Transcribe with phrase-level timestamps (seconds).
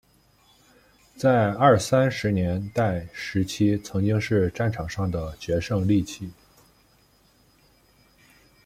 [1.15, 6.31] 在二三十年代时期曾经是战场上的决胜利器。